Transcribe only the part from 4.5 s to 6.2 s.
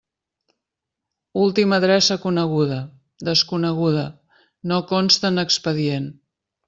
no consta en expedient.